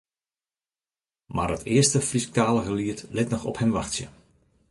Mar 1.35 1.51
it 1.57 1.63
earste 1.75 1.99
Frysktalige 2.09 2.73
liet 2.77 3.01
lit 3.15 3.31
noch 3.31 3.47
op 3.49 3.57
him 3.61 3.71
wachtsje. 3.77 4.07